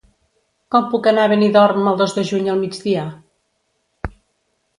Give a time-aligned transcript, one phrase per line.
[0.75, 3.05] Com puc anar a Benidorm el dos de juny al migdia?